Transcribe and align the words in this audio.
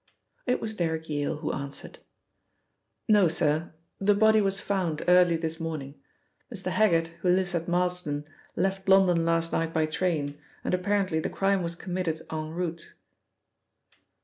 It 0.47 0.59
was 0.59 0.73
Derrick 0.73 1.07
Yale 1.09 1.37
who 1.37 1.53
answered. 1.53 1.99
"No, 3.07 3.27
sir; 3.27 3.71
the 3.99 4.15
body 4.15 4.41
was 4.41 4.59
found 4.59 5.03
early 5.07 5.35
this 5.37 5.59
morning. 5.59 5.93
Mr. 6.51 6.71
Heggitt, 6.71 7.09
who 7.19 7.29
lives 7.29 7.53
at 7.53 7.67
Marsden, 7.67 8.25
left 8.55 8.89
London 8.89 9.25
last 9.25 9.51
night 9.51 9.71
by 9.73 9.85
train, 9.85 10.39
and 10.63 10.73
apparently 10.73 11.19
the 11.19 11.29
crime 11.29 11.61
was 11.61 11.75
committed 11.75 12.25
en 12.31 12.49
route." 12.49 12.93